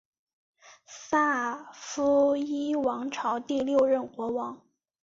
[0.87, 4.59] 萨伏伊王朝第六任国王。